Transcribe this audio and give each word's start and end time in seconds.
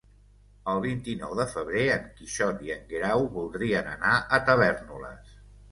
El 0.71 0.79
vint-i-nou 0.85 1.35
de 1.41 1.45
febrer 1.51 1.85
en 1.97 2.09
Quixot 2.17 2.65
i 2.69 2.75
en 2.79 2.83
Guerau 2.95 3.29
voldrien 3.39 3.95
anar 3.97 4.17
a 4.39 4.43
Tavèrnoles. 4.51 5.41